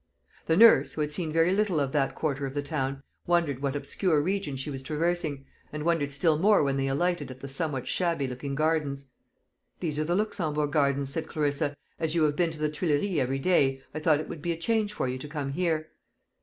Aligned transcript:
The 0.47 0.57
nurse, 0.57 0.93
who 0.93 1.01
had 1.01 1.11
seen 1.11 1.31
very 1.31 1.53
little 1.53 1.79
of 1.79 1.91
that 1.91 2.15
quarter 2.15 2.47
of 2.47 2.55
the 2.55 2.63
town, 2.63 3.03
wondered 3.27 3.61
what 3.61 3.75
obscure 3.75 4.19
region 4.19 4.55
she 4.55 4.71
was 4.71 4.81
traversing, 4.81 5.45
and 5.71 5.83
wondered 5.85 6.11
still 6.11 6.39
more 6.39 6.63
when 6.63 6.75
they 6.75 6.87
alighted 6.87 7.29
at 7.29 7.41
the 7.41 7.47
somewhat 7.47 7.87
shabby 7.87 8.25
looking 8.25 8.55
gardens. 8.55 9.05
"These 9.79 9.99
are 9.99 10.03
the 10.05 10.15
Luxembourg 10.15 10.71
Gardens," 10.71 11.11
said 11.11 11.27
Clarissa. 11.27 11.75
"As 11.99 12.15
you 12.15 12.23
have 12.23 12.35
been 12.35 12.49
to 12.49 12.57
the 12.59 12.69
Tuileries 12.71 13.19
every 13.19 13.37
day, 13.37 13.83
I 13.93 13.99
thought 13.99 14.19
it 14.19 14.27
would 14.27 14.41
be 14.41 14.51
a 14.51 14.57
change 14.57 14.91
for 14.91 15.07
you 15.07 15.19
to 15.19 15.27
come 15.27 15.51
here." 15.51 15.91